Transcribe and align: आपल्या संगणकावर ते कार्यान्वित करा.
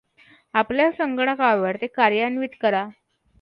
आपल्या 0.53 0.89
संगणकावर 0.91 1.75
ते 1.81 1.87
कार्यान्वित 1.87 2.55
करा. 2.61 2.85